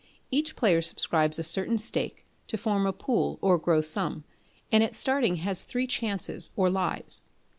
Each 0.31 0.55
player 0.55 0.81
subscribes 0.81 1.37
a 1.37 1.43
certain 1.43 1.77
stake 1.77 2.25
to 2.47 2.57
form 2.57 2.87
a 2.87 2.91
pool 2.91 3.37
or 3.39 3.59
gross 3.59 3.87
sum, 3.87 4.23
and 4.71 4.83
at 4.83 4.95
starting 4.95 5.35
has 5.35 5.61
three 5.61 5.85
chances 5.85 6.51
or 6.55 6.71
lives. 6.71 7.21